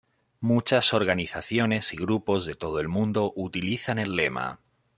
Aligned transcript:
Muchas 0.39 0.95
organizaciones 0.95 1.93
y 1.93 1.97
grupos 1.97 2.47
de 2.47 2.55
todo 2.55 2.79
el 2.79 2.87
mundo 2.87 3.33
utilizan 3.35 3.99
el 3.99 4.15
lema. 4.15 4.59